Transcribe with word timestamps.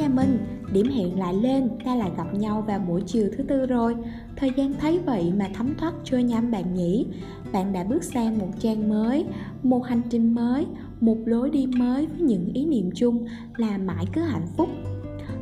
nhà 0.00 0.08
mình. 0.08 0.38
Điểm 0.72 0.86
hẹn 0.86 1.18
lại 1.18 1.34
lên, 1.34 1.68
ta 1.84 1.94
lại 1.94 2.10
gặp 2.16 2.34
nhau 2.34 2.64
vào 2.66 2.78
buổi 2.78 3.02
chiều 3.06 3.28
thứ 3.36 3.42
tư 3.42 3.66
rồi. 3.66 3.96
Thời 4.36 4.50
gian 4.56 4.72
thấy 4.80 4.98
vậy 4.98 5.32
mà 5.38 5.48
thấm 5.54 5.74
thoát 5.78 5.94
trôi 6.04 6.22
nhanh 6.22 6.50
bạn 6.50 6.74
nhỉ. 6.74 7.06
Bạn 7.52 7.72
đã 7.72 7.84
bước 7.84 8.04
sang 8.04 8.38
một 8.38 8.48
trang 8.58 8.88
mới, 8.88 9.24
một 9.62 9.86
hành 9.86 10.02
trình 10.10 10.34
mới, 10.34 10.66
một 11.00 11.16
lối 11.24 11.50
đi 11.50 11.66
mới 11.66 12.06
với 12.06 12.20
những 12.20 12.52
ý 12.54 12.66
niệm 12.66 12.90
chung 12.94 13.26
là 13.56 13.78
mãi 13.78 14.04
cứ 14.12 14.20
hạnh 14.20 14.46
phúc. 14.56 14.68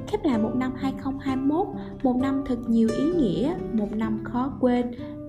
Khép 0.07 0.25
lại 0.25 0.39
một 0.39 0.53
năm 0.55 0.73
2021 0.77 1.67
một 2.03 2.17
năm 2.17 2.43
thật 2.47 2.59
nhiều 2.69 2.89
ý 2.99 3.05
nghĩa, 3.05 3.55
một 3.73 3.93
năm 3.93 4.21
khó 4.25 4.53
quên 4.61 4.87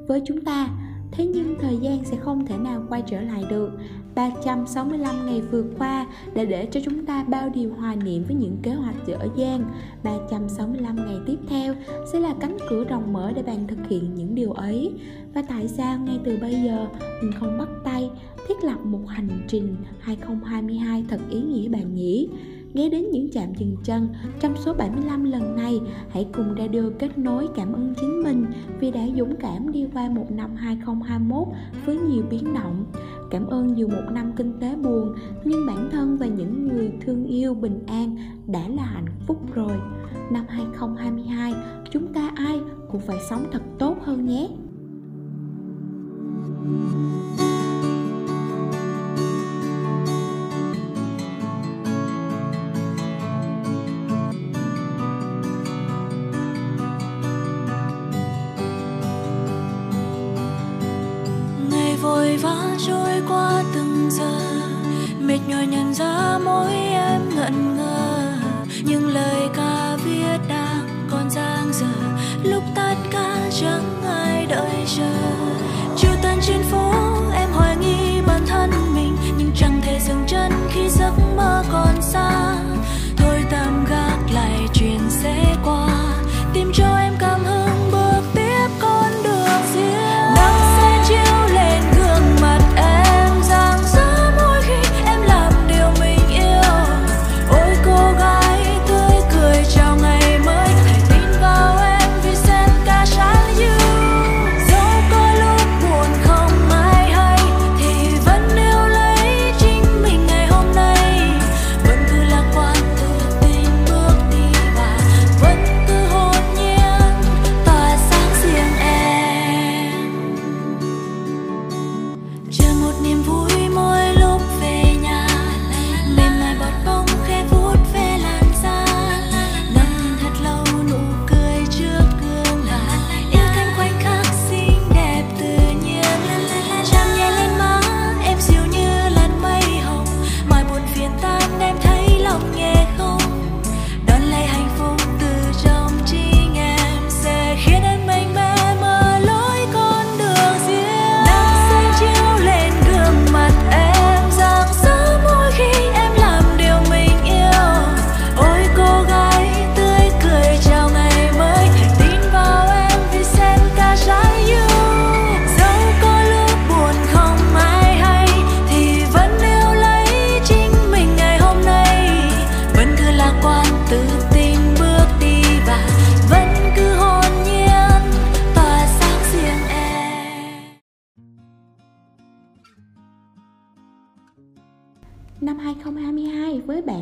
với 0.08 0.22
chúng 0.26 0.42
ta. 0.42 0.70
Thế 1.12 1.26
nhưng 1.26 1.56
thời 1.60 1.78
gian 1.78 2.06
sẽ 2.06 2.18
không 2.18 2.46
thể 2.46 2.58
nào 2.58 2.84
quay 2.90 3.04
trở 3.08 3.22
lại 3.22 3.44
được. 3.50 3.72
365 4.16 5.26
ngày 5.26 5.42
vừa 5.42 5.64
qua 5.78 6.08
đã 6.34 6.44
để 6.44 6.68
cho 6.72 6.80
chúng 6.86 7.06
ta 7.06 7.24
bao 7.24 7.50
điều 7.50 7.74
hoài 7.74 7.96
niệm 7.96 8.24
với 8.28 8.36
những 8.36 8.58
kế 8.64 8.72
hoạch 8.72 8.96
dở 9.06 9.18
dang. 9.36 9.64
365 10.04 10.96
ngày 10.96 11.18
tiếp 11.26 11.38
theo 11.48 11.76
sẽ 12.14 12.20
là 12.20 12.36
cánh 12.40 12.58
cửa 12.70 12.84
rộng 12.84 13.14
mở 13.14 13.32
để 13.36 13.44
bạn 13.44 13.68
thực 13.68 13.88
hiện 13.90 14.16
những 14.16 14.36
điều 14.36 14.52
ấy. 14.52 14.92
Và 15.34 15.42
tại 15.42 15.68
sao 15.68 16.00
ngay 16.00 16.20
từ 16.24 16.38
bây 16.42 16.56
giờ 16.66 16.88
mình 17.22 17.32
không 17.40 17.58
bắt 17.58 17.70
tay 17.84 18.10
thiết 18.48 18.64
lập 18.64 18.78
một 18.84 19.08
hành 19.08 19.46
trình 19.48 19.76
2022 20.00 21.06
thật 21.10 21.20
ý 21.30 21.42
nghĩa 21.42 21.70
bạn 21.70 21.96
nhỉ? 21.96 22.30
Ghé 22.74 22.90
đến 22.90 23.12
những 23.12 23.32
trạm 23.32 23.54
dừng 23.54 23.78
chân, 23.84 24.08
trong 24.40 24.56
số 24.58 24.74
75 24.74 25.24
lần 25.24 25.56
này, 25.56 25.82
hãy 26.10 26.28
cùng 26.34 26.56
radio 26.58 26.82
kết 27.00 27.18
nối 27.18 27.48
cảm 27.56 27.74
ơn 27.74 27.94
chính 28.02 28.24
mình 28.24 28.46
vì 28.80 28.92
đã 28.92 29.02
dũng 29.18 29.36
cảm 29.36 29.72
đi 29.72 29.86
qua 29.94 30.10
một 30.10 30.32
năm 30.32 30.56
2021 30.56 31.48
với 31.86 31.98
nhiều 31.98 32.24
biến 32.30 32.54
động. 32.54 32.86
Cảm 33.32 33.48
ơn 33.48 33.78
dù 33.78 33.88
một 33.88 34.12
năm 34.12 34.32
kinh 34.36 34.60
tế 34.60 34.76
buồn, 34.76 35.14
nhưng 35.44 35.66
bản 35.68 35.90
thân 35.92 36.18
và 36.18 36.26
những 36.26 36.68
người 36.68 36.92
thương 37.02 37.26
yêu 37.26 37.54
bình 37.54 37.84
an 37.88 38.18
đã 38.48 38.68
là 38.68 38.84
hạnh 38.84 39.10
phúc 39.28 39.54
rồi. 39.54 39.78
Năm 40.32 40.46
2022 40.50 41.54
chúng 41.92 42.14
ta 42.14 42.32
ai 42.36 42.60
cũng 42.92 43.02
phải 43.02 43.18
sống 43.30 43.44
thật 43.52 43.62
tốt 43.80 43.98
hơn 44.02 44.26
nhé. 44.26 44.50
nhòa 46.70 47.09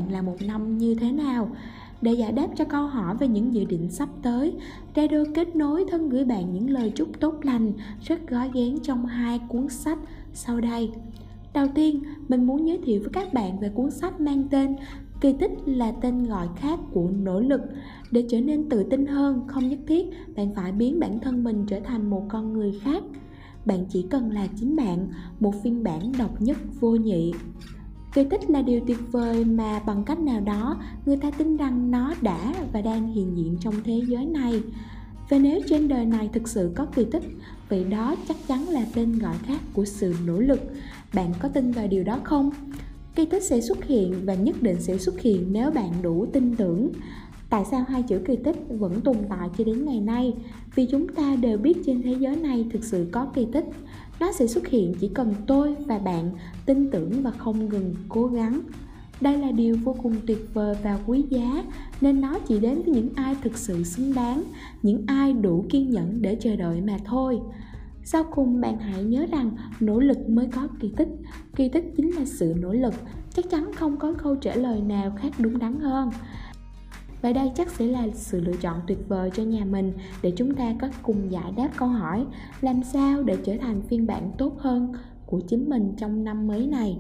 bạn 0.08 0.14
là 0.14 0.22
một 0.22 0.36
năm 0.42 0.78
như 0.78 0.96
thế 0.96 1.12
nào? 1.12 1.50
Để 2.02 2.14
giải 2.14 2.32
đáp 2.32 2.48
cho 2.56 2.66
câu 2.66 2.88
hỏi 2.88 3.18
về 3.18 3.28
những 3.28 3.54
dự 3.54 3.66
định 3.66 3.92
sắp 3.92 4.10
tới, 4.22 4.54
Radio 4.96 5.24
kết 5.36 5.56
nối 5.56 5.86
thân 5.92 6.10
gửi 6.10 6.26
bạn 6.26 6.54
những 6.54 6.70
lời 6.70 6.92
chúc 6.96 7.20
tốt 7.20 7.36
lành 7.42 7.72
rất 8.04 8.30
gói 8.30 8.50
ghén 8.54 8.80
trong 8.84 9.06
hai 9.06 9.40
cuốn 9.48 9.70
sách 9.70 9.98
sau 10.34 10.62
đây. 10.62 10.92
Đầu 11.54 11.68
tiên, 11.76 12.04
mình 12.28 12.48
muốn 12.48 12.68
giới 12.68 12.78
thiệu 12.78 13.02
với 13.02 13.10
các 13.14 13.34
bạn 13.34 13.60
về 13.60 13.70
cuốn 13.70 13.92
sách 13.92 14.22
mang 14.22 14.44
tên 14.52 14.76
Kỳ 15.22 15.34
tích 15.34 15.52
là 15.66 15.92
tên 15.92 16.26
gọi 16.26 16.48
khác 16.56 16.80
của 16.92 17.10
nỗ 17.24 17.40
lực. 17.40 17.62
Để 18.12 18.26
trở 18.30 18.42
nên 18.42 18.70
tự 18.70 18.84
tin 18.84 19.06
hơn, 19.06 19.42
không 19.48 19.70
nhất 19.70 19.80
thiết 19.88 20.06
bạn 20.36 20.56
phải 20.56 20.72
biến 20.72 21.00
bản 21.00 21.20
thân 21.20 21.44
mình 21.44 21.66
trở 21.68 21.80
thành 21.80 22.10
một 22.10 22.24
con 22.30 22.54
người 22.54 22.80
khác. 22.84 23.04
Bạn 23.66 23.86
chỉ 23.90 24.06
cần 24.10 24.32
là 24.32 24.48
chính 24.60 24.76
bạn, 24.76 25.08
một 25.40 25.54
phiên 25.64 25.84
bản 25.84 26.12
độc 26.20 26.42
nhất 26.42 26.58
vô 26.80 26.92
nhị. 26.92 27.34
Kỳ 28.18 28.24
tích 28.24 28.50
là 28.50 28.62
điều 28.62 28.82
tuyệt 28.88 28.98
vời 29.12 29.46
mà 29.46 29.80
bằng 29.86 30.04
cách 30.04 30.20
nào 30.20 30.40
đó 30.40 30.78
người 31.06 31.18
ta 31.18 31.32
tin 31.32 31.58
rằng 31.58 31.92
nó 31.92 32.14
đã 32.22 32.54
và 32.74 32.82
đang 32.82 33.14
hiện 33.14 33.38
diện 33.38 33.58
trong 33.62 33.74
thế 33.84 34.02
giới 34.08 34.26
này. 34.26 34.62
Và 35.30 35.38
nếu 35.38 35.60
trên 35.70 35.88
đời 35.88 36.06
này 36.06 36.30
thực 36.34 36.48
sự 36.48 36.72
có 36.76 36.86
kỳ 36.86 37.06
tích, 37.06 37.24
vậy 37.70 37.84
đó 37.84 38.16
chắc 38.28 38.38
chắn 38.48 38.70
là 38.70 38.86
tên 38.96 39.20
gọi 39.20 39.36
khác 39.46 39.62
của 39.74 39.86
sự 39.86 40.16
nỗ 40.26 40.40
lực. 40.40 40.60
Bạn 41.14 41.34
có 41.40 41.48
tin 41.50 41.72
vào 41.72 41.88
điều 41.88 42.04
đó 42.04 42.20
không? 42.24 42.50
Kỳ 43.16 43.26
tích 43.26 43.44
sẽ 43.44 43.62
xuất 43.62 43.86
hiện 43.86 44.14
và 44.26 44.34
nhất 44.34 44.56
định 44.62 44.82
sẽ 44.82 44.98
xuất 44.98 45.20
hiện 45.20 45.48
nếu 45.52 45.72
bạn 45.72 45.92
đủ 46.02 46.26
tin 46.34 46.56
tưởng. 46.56 46.90
Tại 47.50 47.66
sao 47.72 47.86
hai 47.88 48.04
chữ 48.04 48.20
kỳ 48.28 48.36
tích 48.36 48.58
vẫn 48.70 49.02
tồn 49.02 49.18
tại 49.30 49.50
cho 49.58 49.64
đến 49.64 49.86
ngày 49.86 50.00
nay? 50.00 50.34
Vì 50.76 50.86
chúng 50.86 51.08
ta 51.08 51.36
đều 51.36 51.58
biết 51.58 51.78
trên 51.86 52.02
thế 52.02 52.16
giới 52.20 52.36
này 52.36 52.66
thực 52.72 52.84
sự 52.84 53.08
có 53.12 53.26
kỳ 53.34 53.48
tích. 53.54 53.66
Nó 54.20 54.32
sẽ 54.32 54.48
xuất 54.48 54.68
hiện 54.68 54.94
chỉ 55.00 55.08
cần 55.08 55.34
tôi 55.48 55.76
và 55.86 55.98
bạn 55.98 56.32
tin 56.66 56.92
tưởng 56.92 57.22
và 57.22 57.32
không 57.32 57.70
ngừng 57.70 57.96
cố 58.10 58.28
gắng. 58.28 58.62
Đây 59.22 59.38
là 59.38 59.52
điều 59.52 59.78
vô 59.84 59.96
cùng 60.04 60.16
tuyệt 60.28 60.50
vời 60.54 60.76
và 60.84 61.00
quý 61.06 61.26
giá 61.30 61.64
nên 62.02 62.22
nó 62.22 62.40
chỉ 62.48 62.60
đến 62.60 62.82
với 62.86 62.94
những 62.94 63.10
ai 63.16 63.36
thực 63.44 63.58
sự 63.58 63.84
xứng 63.84 64.14
đáng, 64.14 64.44
những 64.84 65.04
ai 65.08 65.34
đủ 65.34 65.66
kiên 65.70 65.90
nhẫn 65.90 66.22
để 66.22 66.38
chờ 66.42 66.56
đợi 66.56 66.82
mà 66.82 66.98
thôi. 67.06 67.40
Sau 68.04 68.24
cùng 68.32 68.62
bạn 68.62 68.80
hãy 68.80 69.04
nhớ 69.04 69.26
rằng 69.32 69.52
nỗ 69.80 70.00
lực 70.00 70.30
mới 70.30 70.48
có 70.48 70.68
kỳ 70.80 70.92
tích, 70.98 71.10
kỳ 71.56 71.70
tích 71.70 71.94
chính 71.98 72.16
là 72.16 72.26
sự 72.26 72.54
nỗ 72.60 72.74
lực, 72.74 72.94
chắc 73.34 73.50
chắn 73.50 73.72
không 73.76 73.98
có 73.98 74.14
câu 74.14 74.36
trả 74.36 74.56
lời 74.56 74.82
nào 74.82 75.12
khác 75.18 75.32
đúng 75.40 75.60
đắn 75.60 75.80
hơn. 75.80 76.10
Và 77.22 77.34
đây 77.34 77.52
chắc 77.56 77.70
sẽ 77.70 77.86
là 77.86 78.08
sự 78.14 78.40
lựa 78.40 78.56
chọn 78.62 78.82
tuyệt 78.88 78.98
vời 79.08 79.30
cho 79.34 79.44
nhà 79.44 79.66
mình 79.66 79.94
để 80.22 80.34
chúng 80.36 80.56
ta 80.56 80.76
có 80.82 80.88
cùng 81.02 81.32
giải 81.32 81.52
đáp 81.58 81.70
câu 81.78 81.88
hỏi, 81.88 82.26
làm 82.62 82.84
sao 82.84 83.24
để 83.24 83.38
trở 83.44 83.54
thành 83.62 83.82
phiên 83.82 84.08
bản 84.08 84.32
tốt 84.38 84.60
hơn 84.60 84.94
của 85.26 85.40
chính 85.48 85.70
mình 85.70 85.94
trong 85.98 86.24
năm 86.24 86.48
mới 86.48 86.68
này. 86.68 86.98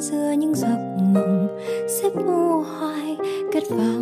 giữa 0.00 0.32
những 0.38 0.54
giấc 0.54 0.96
mộng 1.14 1.58
xếp 1.88 2.10
u 2.14 2.62
hoài 2.62 3.16
kết 3.52 3.62
vào 3.70 3.99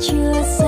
chưa 0.00 0.42
xa 0.58 0.67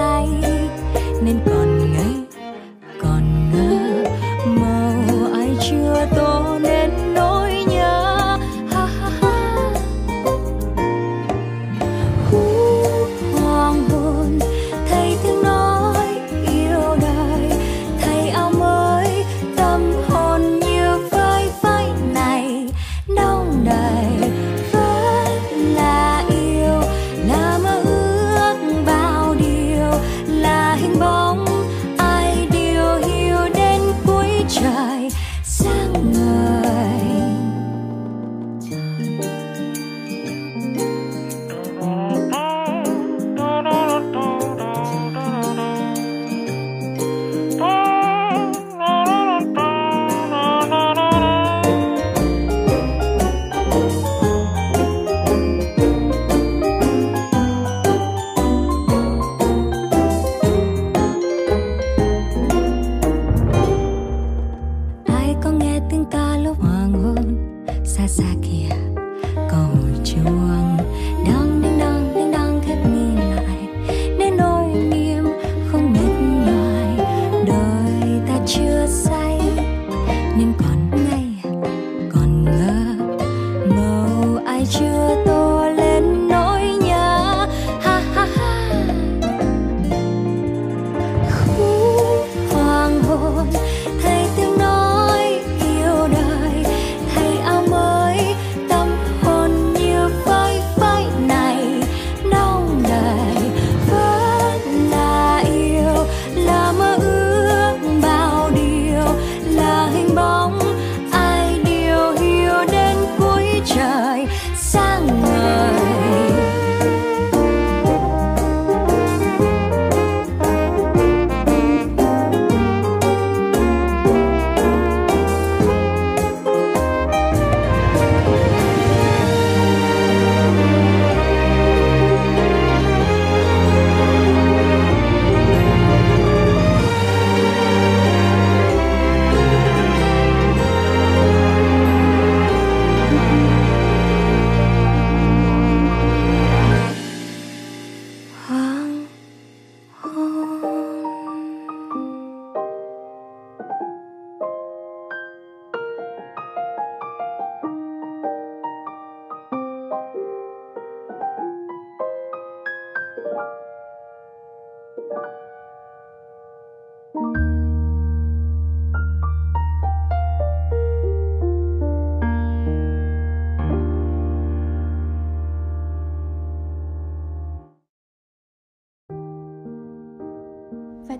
Nagasaki. 68.10 68.89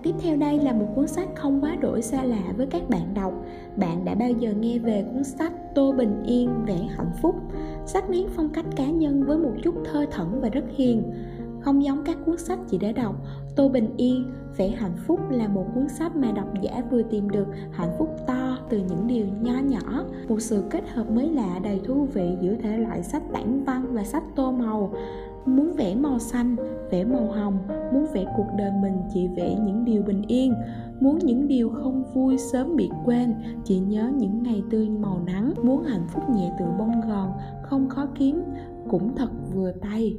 Tiếp 0.03 0.15
theo 0.21 0.37
đây 0.37 0.59
là 0.59 0.73
một 0.73 0.87
cuốn 0.95 1.07
sách 1.07 1.29
không 1.35 1.61
quá 1.61 1.75
đổi 1.75 2.01
xa 2.01 2.23
lạ 2.23 2.53
với 2.57 2.67
các 2.67 2.89
bạn 2.89 3.13
đọc. 3.13 3.33
Bạn 3.75 4.05
đã 4.05 4.15
bao 4.15 4.29
giờ 4.29 4.53
nghe 4.59 4.79
về 4.79 5.05
cuốn 5.13 5.23
sách 5.23 5.53
Tô 5.75 5.91
Bình 5.91 6.23
Yên 6.25 6.65
vẽ 6.65 6.77
hạnh 6.77 7.11
phúc, 7.21 7.35
sách 7.85 8.09
miếng 8.09 8.27
phong 8.35 8.49
cách 8.49 8.65
cá 8.75 8.89
nhân 8.89 9.23
với 9.23 9.37
một 9.37 9.53
chút 9.63 9.75
thơ 9.91 10.05
thẩn 10.11 10.41
và 10.41 10.49
rất 10.49 10.65
hiền. 10.75 11.13
Không 11.61 11.83
giống 11.83 12.03
các 12.05 12.17
cuốn 12.25 12.37
sách 12.37 12.59
chị 12.69 12.77
đã 12.77 12.91
đọc, 12.91 13.15
Tô 13.55 13.69
Bình 13.69 13.93
Yên 13.97 14.25
vẽ 14.57 14.69
hạnh 14.69 14.97
phúc 15.07 15.19
là 15.29 15.47
một 15.47 15.65
cuốn 15.75 15.89
sách 15.89 16.15
mà 16.15 16.31
độc 16.31 16.61
giả 16.61 16.83
vừa 16.91 17.01
tìm 17.01 17.29
được 17.29 17.47
hạnh 17.71 17.91
phúc 17.97 18.09
to 18.27 18.57
từ 18.71 18.77
những 18.77 19.07
điều 19.07 19.25
nho 19.41 19.59
nhỏ, 19.59 20.05
một 20.27 20.39
sự 20.39 20.63
kết 20.69 20.89
hợp 20.89 21.11
mới 21.11 21.29
lạ 21.29 21.59
đầy 21.63 21.81
thú 21.85 22.07
vị 22.13 22.29
giữa 22.41 22.55
thể 22.55 22.77
loại 22.77 23.03
sách 23.03 23.23
tản 23.33 23.63
văn 23.63 23.93
và 23.93 24.03
sách 24.03 24.23
tô 24.35 24.51
màu. 24.51 24.93
Muốn 25.45 25.73
vẽ 25.73 25.95
màu 25.95 26.19
xanh 26.19 26.55
vẽ 26.91 27.03
màu 27.03 27.31
hồng. 27.31 27.57
Muốn 27.93 28.05
vẽ 28.13 28.25
cuộc 28.37 28.47
đời 28.57 28.71
mình 28.81 28.93
chỉ 29.13 29.27
vẽ 29.27 29.55
những 29.65 29.85
điều 29.85 30.01
bình 30.03 30.21
yên. 30.27 30.53
Muốn 30.99 31.19
những 31.19 31.47
điều 31.47 31.69
không 31.69 32.03
vui 32.13 32.37
sớm 32.37 32.75
bị 32.75 32.89
quên 33.05 33.33
chỉ 33.63 33.79
nhớ 33.79 34.11
những 34.17 34.43
ngày 34.43 34.63
tươi 34.69 34.89
màu 34.89 35.21
nắng. 35.25 35.53
Muốn 35.63 35.83
hạnh 35.83 36.07
phúc 36.13 36.23
nhẹ 36.35 36.51
tựa 36.59 36.73
bông 36.79 37.01
gòn 37.07 37.31
không 37.63 37.89
khó 37.89 38.07
kiếm 38.19 38.43
cũng 38.89 39.15
thật 39.15 39.29
vừa 39.53 39.71
tay. 39.71 40.15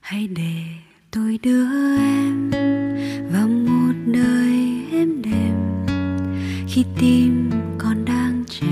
Hãy 0.00 0.28
để 0.36 0.52
tôi 1.10 1.38
đưa 1.42 1.66
em 1.98 2.50
vào 3.32 3.48
một 3.48 3.94
đời 4.06 4.82
êm 4.92 5.22
đềm 5.22 5.71
khi 6.74 6.84
tim 7.00 7.50
còn 7.78 8.04
đang 8.04 8.44
trẻ, 8.48 8.66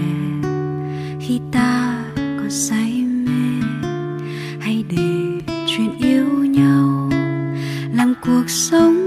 khi 1.21 1.41
ta 1.53 2.05
còn 2.17 2.51
say 2.51 3.05
mê, 3.27 3.67
hãy 4.61 4.85
để 4.89 5.55
chuyện 5.67 5.99
yêu 5.99 6.27
nhau 6.45 7.11
làm 7.93 8.15
cuộc 8.23 8.45
sống 8.47 9.00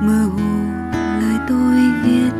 mơ 0.00 0.28
hồ 0.36 0.50
lời 1.20 1.38
tôi 1.48 1.80
viết 2.04 2.30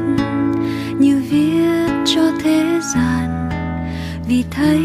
như 0.98 1.22
viết 1.30 1.88
cho 2.06 2.22
thế 2.42 2.80
gian. 2.94 3.48
Vì 4.28 4.44
thấy 4.50 4.80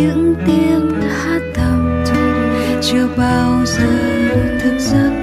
những 0.00 0.34
tiếng 0.46 1.00
hát 1.00 1.42
thầm 1.54 2.04
chưa 2.82 3.08
bao 3.16 3.64
giờ 3.66 3.88
thức 4.60 4.78
giấc 4.78 5.19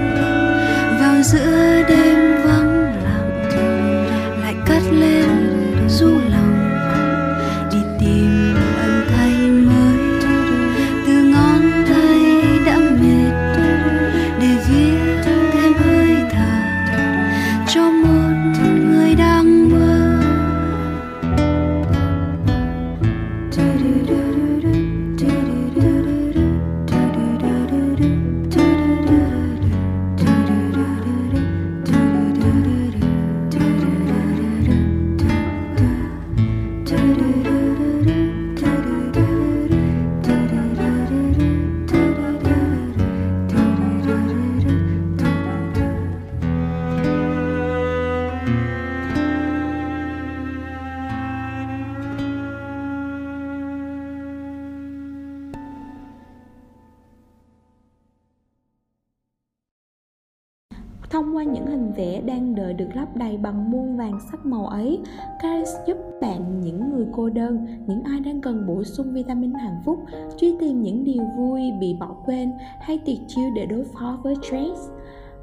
vẻ 61.97 62.21
đang 62.21 62.55
đợi 62.55 62.73
được 62.73 62.87
lấp 62.93 63.15
đầy 63.15 63.37
bằng 63.37 63.71
muôn 63.71 63.97
vàng 63.97 64.19
sắc 64.31 64.45
màu 64.45 64.67
ấy, 64.67 64.99
Caris 65.41 65.69
giúp 65.87 65.97
bạn 66.21 66.61
những 66.61 66.89
người 66.89 67.05
cô 67.11 67.29
đơn, 67.29 67.65
những 67.87 68.03
ai 68.03 68.19
đang 68.19 68.41
cần 68.41 68.67
bổ 68.67 68.83
sung 68.83 69.13
vitamin 69.13 69.53
hạnh 69.53 69.81
phúc, 69.85 69.99
truy 70.37 70.55
tìm 70.59 70.81
những 70.81 71.03
điều 71.03 71.23
vui 71.37 71.61
bị 71.79 71.95
bỏ 71.99 72.15
quên 72.25 72.51
hay 72.81 72.97
tiệt 72.97 73.17
chiêu 73.27 73.49
để 73.55 73.65
đối 73.65 73.83
phó 73.83 74.19
với 74.23 74.35
stress. 74.35 74.89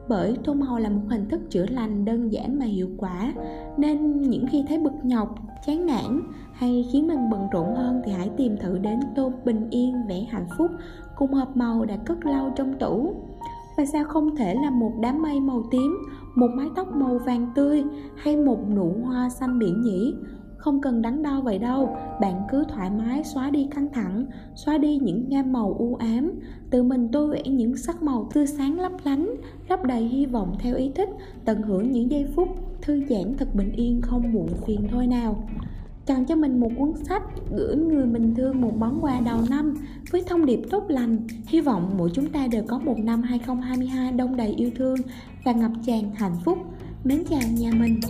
Bởi 0.09 0.37
tô 0.45 0.55
màu 0.55 0.79
là 0.79 0.89
một 0.89 1.03
hình 1.09 1.29
thức 1.29 1.41
chữa 1.51 1.67
lành 1.67 2.05
đơn 2.05 2.33
giản 2.33 2.59
mà 2.59 2.65
hiệu 2.65 2.89
quả, 2.99 3.33
nên 3.77 4.23
những 4.23 4.47
khi 4.47 4.65
thấy 4.69 4.79
bực 4.79 4.95
nhọc, 5.03 5.35
chán 5.67 5.87
nản 5.87 6.21
hay 6.53 6.87
khiến 6.93 7.07
mình 7.07 7.31
bận 7.31 7.49
rộn 7.53 7.75
hơn 7.75 8.03
thì 8.05 8.13
hãy 8.13 8.31
tìm 8.37 8.57
thử 8.57 8.79
đến 8.79 9.01
tô 9.17 9.33
bình 9.45 9.71
yên 9.71 10.07
vẽ 10.09 10.21
hạnh 10.31 10.47
phúc 10.59 10.71
cùng 11.17 11.33
hộp 11.33 11.57
màu 11.57 11.85
đã 11.85 11.97
cất 11.97 12.27
lâu 12.27 12.51
trong 12.57 12.79
tủ 12.79 13.15
và 13.77 13.85
sao 13.85 14.05
không 14.05 14.37
thể 14.37 14.55
là 14.55 14.71
một 14.71 14.93
đám 15.01 15.23
mây 15.23 15.41
màu 15.41 15.63
tím 15.71 15.99
một 16.35 16.49
mái 16.55 16.69
tóc 16.77 16.93
màu 16.97 17.19
vàng 17.19 17.53
tươi 17.55 17.85
hay 18.17 18.37
một 18.37 18.59
nụ 18.75 18.93
hoa 19.05 19.31
xanh 19.31 19.59
biển 19.59 19.81
nhỉ? 19.81 20.15
Không 20.57 20.81
cần 20.81 21.03
đắn 21.03 21.23
đo 21.23 21.41
vậy 21.41 21.59
đâu, 21.59 21.97
bạn 22.21 22.43
cứ 22.51 22.65
thoải 22.69 22.91
mái 22.91 23.25
xóa 23.25 23.51
đi 23.51 23.69
căng 23.75 23.89
thẳng, 23.93 24.27
xóa 24.55 24.79
đi 24.79 24.99
những 24.99 25.29
gam 25.29 25.53
màu 25.53 25.77
u 25.79 25.95
ám. 25.95 26.33
Tự 26.71 26.83
mình 26.83 27.09
tô 27.13 27.27
vẽ 27.27 27.43
những 27.43 27.77
sắc 27.77 28.03
màu 28.03 28.29
tươi 28.35 28.47
sáng 28.47 28.81
lấp 28.81 28.93
lánh, 29.05 29.35
lấp 29.69 29.85
đầy 29.85 30.03
hy 30.03 30.27
vọng 30.27 30.57
theo 30.59 30.77
ý 30.77 30.91
thích, 30.95 31.09
tận 31.45 31.63
hưởng 31.63 31.93
những 31.93 32.11
giây 32.11 32.27
phút 32.37 32.49
thư 32.83 33.01
giãn 33.09 33.35
thật 33.39 33.55
bình 33.55 33.73
yên 33.73 34.01
không 34.03 34.33
muộn 34.33 34.49
phiền 34.67 34.89
thôi 34.91 35.07
nào 35.07 35.49
chọn 36.07 36.25
cho 36.25 36.35
mình 36.35 36.61
một 36.61 36.71
cuốn 36.79 36.93
sách 37.05 37.23
gửi 37.51 37.77
người 37.77 38.07
mình 38.07 38.35
thương 38.35 38.61
một 38.61 38.77
món 38.79 39.05
quà 39.05 39.21
đầu 39.21 39.39
năm 39.51 39.75
với 40.11 40.23
thông 40.27 40.47
điệp 40.47 40.61
tốt 40.71 40.85
lành. 40.89 41.19
Hy 41.47 41.61
vọng 41.61 41.95
mỗi 41.97 42.11
chúng 42.15 42.31
ta 42.31 42.47
đều 42.47 42.63
có 42.69 42.79
một 42.79 42.99
năm 42.99 43.23
2022 43.23 44.13
đông 44.13 44.37
đầy 44.37 44.55
yêu 44.57 44.71
thương 44.77 44.97
và 45.45 45.53
ngập 45.53 45.71
tràn 45.87 46.15
hạnh 46.15 46.37
phúc. 46.45 46.59
Mến 47.05 47.25
chào 47.31 47.41
nhà 47.59 47.71
mình 47.73 48.01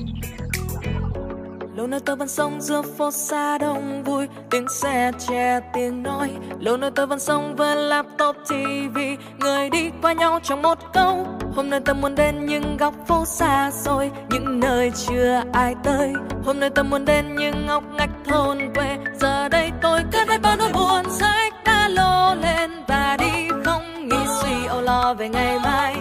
lâu 1.77 1.87
nay 1.87 2.01
tôi 2.05 2.17
vẫn 2.17 2.29
sống 2.29 2.61
giữa 2.61 2.83
phố 2.83 3.11
xa 3.11 3.59
đông 3.59 4.05
vui, 4.05 4.29
tiếng 4.51 4.69
xe 4.69 5.11
che, 5.29 5.61
tiếng 5.75 6.03
nói. 6.03 6.31
Lâu 6.61 6.77
nay 6.77 6.91
tôi 6.95 7.07
vẫn 7.07 7.19
sống 7.19 7.57
với 7.57 7.77
laptop 7.77 8.37
tv 8.49 8.99
người 9.39 9.71
đi 9.71 9.91
qua 10.03 10.13
nhau 10.13 10.41
trong 10.43 10.63
một 10.63 10.79
câu. 10.93 11.27
Hôm 11.55 11.71
nay 11.71 11.81
tôi 11.85 11.95
muốn 11.95 12.15
đến 12.15 12.47
những 12.47 12.77
góc 12.77 12.95
phố 13.07 13.25
xa 13.25 13.71
xôi, 13.71 14.11
những 14.31 14.61
nơi 14.61 14.93
chưa 15.07 15.43
ai 15.53 15.75
tới. 15.85 16.13
Hôm 16.45 16.61
nay 16.61 16.71
tôi 16.71 16.85
muốn 16.85 17.05
đến 17.05 17.37
những 17.37 17.67
ngóc 17.67 17.85
ngách 17.93 18.11
thôn 18.25 18.59
quê, 18.75 18.97
giờ 19.21 19.49
đây 19.49 19.71
tôi 19.83 20.01
cất 20.13 20.29
hết 20.29 20.39
bao 20.43 20.57
nỗi 20.57 20.71
buồn 20.73 21.11
sách 21.11 21.55
đã 21.65 21.89
lô 21.89 22.35
lên 22.35 22.71
và 22.89 23.17
đi 23.21 23.49
không 23.65 24.09
nghĩ 24.09 24.19
suy 24.43 24.67
âu 24.67 24.81
lo 24.81 25.15
về 25.15 25.29
ngày 25.29 25.59
mai. 25.59 25.97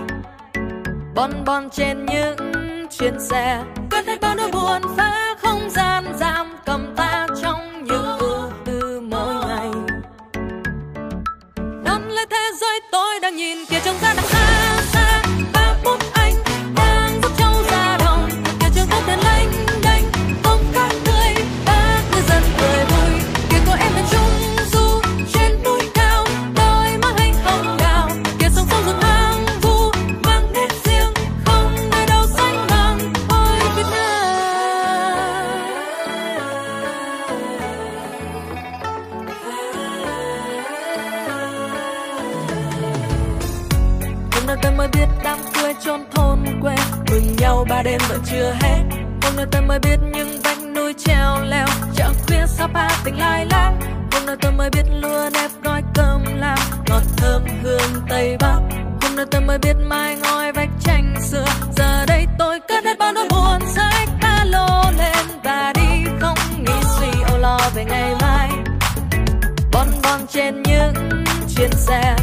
Bon 1.16 1.32
bon 1.46 1.70
trên 1.70 2.06
những 2.06 2.53
chuyến 3.04 3.20
xe. 3.20 3.64
Quên 3.92 4.06
hết 4.06 4.22
bao 4.22 4.36
nỗi 4.36 4.52
buồn 4.52 4.82
phá 4.98 5.36
không 5.42 5.70
gian 5.70 6.06
giam 6.20 6.58
cầm 6.66 6.94
ta 6.96 7.28
trong 7.42 7.84
những 7.84 8.18
ưu 8.20 8.52
tư 8.66 9.02
mỗi 9.02 9.36
ngày. 9.48 9.70
Nắm 11.86 12.10
lấy 12.10 12.26
thế 12.30 12.52
giới 12.62 12.80
tôi 12.92 13.20
đang 13.22 13.36
nhìn 13.36 13.58
kia 13.70 13.80
trong 13.86 13.96
ra 14.02 14.14
đằng 14.18 14.26
tôi 50.94 51.04
treo 51.06 51.42
leo 51.50 51.68
Chợ 51.96 52.14
khuya 52.28 52.48
Sapa 52.48 52.88
tình 53.04 53.20
lai 53.20 53.46
lang. 53.46 53.80
Hôm 54.12 54.26
nay 54.26 54.36
tôi 54.42 54.52
mới 54.52 54.70
biết 54.70 54.84
luôn 55.02 55.34
ép 55.34 55.52
gói 55.64 55.82
cơm 55.94 56.24
lam, 56.40 56.58
Ngọt 56.90 57.02
thơm 57.18 57.42
hương 57.64 58.06
Tây 58.10 58.38
Bắc. 58.40 58.60
Hôm 59.02 59.16
nay 59.16 59.26
tôi 59.32 59.42
mới 59.42 59.58
biết 59.58 59.76
mai 59.86 60.16
ngói 60.16 60.52
vách 60.52 60.70
tranh 60.80 61.16
xưa. 61.22 61.46
Giờ 61.78 62.06
đây 62.06 62.28
tôi 62.40 62.60
cất 62.68 62.86
hết 62.86 62.98
bao 63.00 63.14
nỗi 63.14 63.28
buồn 63.30 63.70
sách 63.76 64.10
ba 64.22 64.46
lô 64.46 64.92
lên 64.98 65.26
và 65.44 65.74
đi 65.76 66.12
Không 66.22 66.38
nghĩ 66.60 66.74
suy 67.00 67.22
âu 67.28 67.38
lo 67.38 67.60
về 67.76 67.86
ngày 67.86 68.16
mai. 68.22 68.50
Bon 69.72 69.88
bon 70.04 70.28
trên 70.28 70.64
những 70.64 70.94
chuyến 71.56 71.72
xe 71.72 72.16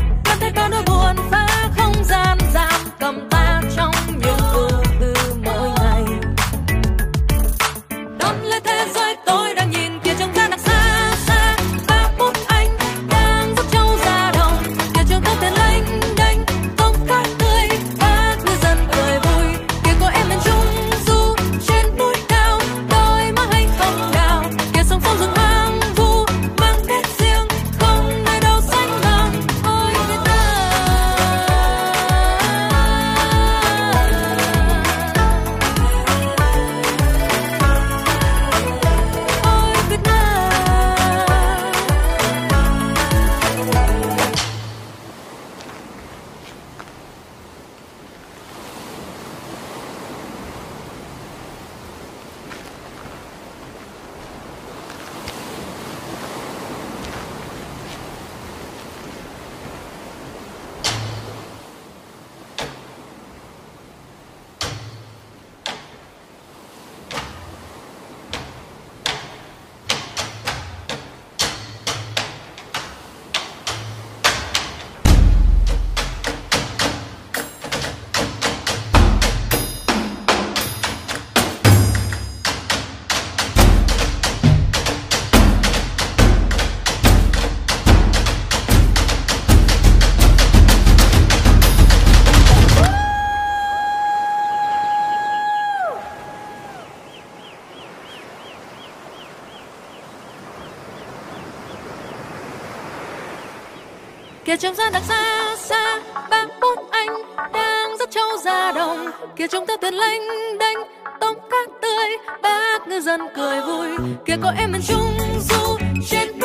kia 104.60 104.66
trong 104.68 104.75
gian 104.75 104.92
đằng 104.92 105.02
xa 105.04 105.56
xa 105.56 106.00
ba 106.30 106.46
bốn 106.60 106.90
anh 106.90 107.08
đang 107.52 107.96
dắt 107.99 108.08
trâu 108.10 108.38
ra 108.44 108.73
đồng. 108.73 109.10
Kia 109.36 109.46
chúng 109.46 109.66
ta 109.66 109.76
tuyệt 109.76 109.92
lanh 109.94 110.20
đanh 110.58 110.76
tôm 111.20 111.36
cá 111.50 111.56
tươi, 111.82 112.08
bác 112.42 112.88
ngư 112.88 113.00
dân 113.00 113.20
cười 113.36 113.60
vui. 113.60 113.88
Kia 114.26 114.36
có 114.42 114.52
em 114.58 114.73
miền 114.73 114.82
trung 114.88 115.18
du, 115.50 115.76
trên 116.08 116.39